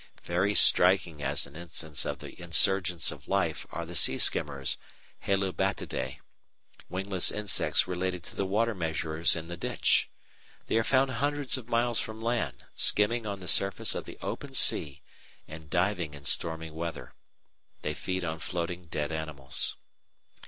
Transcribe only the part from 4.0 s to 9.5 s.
skimmers (Halobatidæ), wingless insects related to the water measurers in